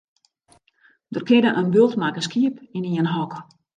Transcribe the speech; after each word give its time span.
Der 1.13 1.23
kinne 1.29 1.51
in 1.61 1.69
bult 1.75 1.95
makke 2.03 2.25
skiep 2.27 2.57
yn 2.77 2.87
ien 2.93 3.11
hok. 3.13 3.33